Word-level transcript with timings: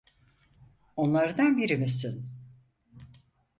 Onlardan 0.95 1.57
biri 1.57 1.77
misin? 1.79 2.25